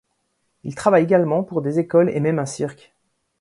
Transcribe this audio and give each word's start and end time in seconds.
Il 0.63 0.73
travaille 0.73 1.03
également 1.03 1.43
pour 1.43 1.61
des 1.61 1.77
écoles 1.77 2.09
et 2.09 2.19
même 2.19 2.39
un 2.39 2.47
cirque. 2.47 2.95